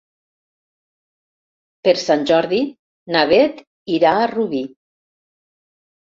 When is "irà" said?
3.97-4.15